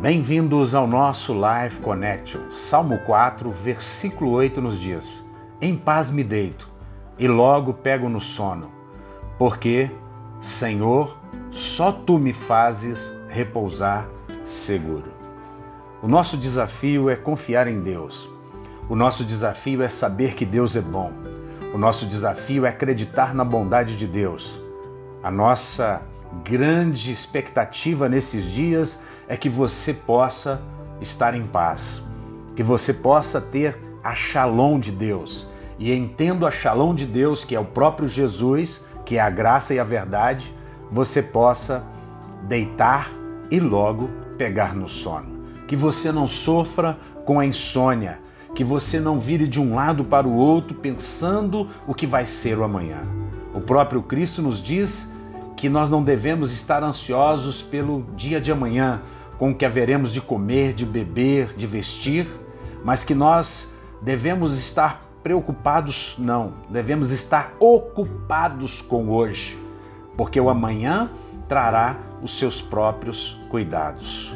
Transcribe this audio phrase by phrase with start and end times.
[0.00, 2.52] Bem-vindos ao nosso Live Connection.
[2.52, 5.26] Salmo 4, versículo 8 nos diz:
[5.60, 6.70] Em paz me deito
[7.18, 8.70] e logo pego no sono,
[9.36, 9.90] porque,
[10.40, 11.18] Senhor,
[11.50, 14.08] só tu me fazes repousar
[14.44, 15.12] seguro.
[16.00, 18.30] O nosso desafio é confiar em Deus.
[18.88, 21.10] O nosso desafio é saber que Deus é bom.
[21.74, 24.62] O nosso desafio é acreditar na bondade de Deus.
[25.24, 26.02] A nossa
[26.44, 30.60] grande expectativa nesses dias é que você possa
[31.00, 32.02] estar em paz,
[32.56, 35.46] que você possa ter a shalom de Deus.
[35.78, 39.74] E entendo a shalom de Deus, que é o próprio Jesus, que é a graça
[39.74, 40.52] e a verdade,
[40.90, 41.84] você possa
[42.42, 43.10] deitar
[43.50, 45.38] e logo pegar no sono.
[45.66, 48.20] Que você não sofra com a insônia,
[48.54, 52.58] que você não vire de um lado para o outro pensando o que vai ser
[52.58, 53.02] o amanhã.
[53.54, 55.12] O próprio Cristo nos diz
[55.56, 59.02] que nós não devemos estar ansiosos pelo dia de amanhã,
[59.38, 62.28] com o que haveremos de comer, de beber, de vestir,
[62.84, 63.72] mas que nós
[64.02, 69.58] devemos estar preocupados, não, devemos estar ocupados com hoje,
[70.16, 71.10] porque o amanhã
[71.48, 74.34] trará os seus próprios cuidados.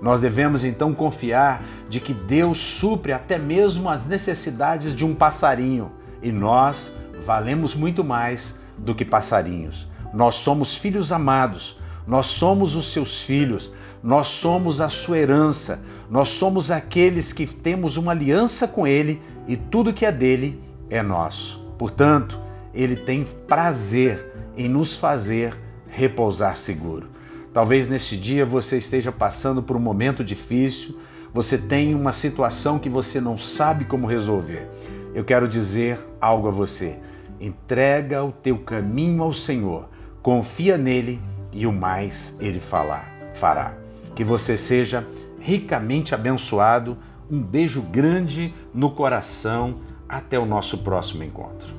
[0.00, 5.92] Nós devemos então confiar de que Deus supre até mesmo as necessidades de um passarinho
[6.20, 6.92] e nós
[7.24, 9.86] valemos muito mais do que passarinhos.
[10.12, 13.70] Nós somos filhos amados, nós somos os seus filhos,
[14.02, 19.56] nós somos a sua herança, nós somos aqueles que temos uma aliança com Ele e
[19.56, 21.64] tudo que é dele é nosso.
[21.78, 22.38] Portanto,
[22.74, 25.56] Ele tem prazer em nos fazer
[25.88, 27.08] repousar seguro.
[27.52, 30.98] Talvez neste dia você esteja passando por um momento difícil,
[31.32, 34.68] você tem uma situação que você não sabe como resolver.
[35.14, 36.96] Eu quero dizer algo a você.
[37.40, 39.88] Entrega o teu caminho ao Senhor,
[40.22, 41.20] confia nele
[41.52, 43.81] e o mais ele falar, fará.
[44.14, 45.06] Que você seja
[45.38, 46.96] ricamente abençoado.
[47.30, 49.76] Um beijo grande no coração.
[50.08, 51.74] Até o nosso próximo encontro.